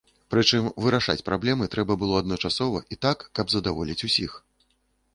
[0.33, 4.31] Прычым вырашаць праблемы трэба было адначасова і так, каб задаволіць усіх.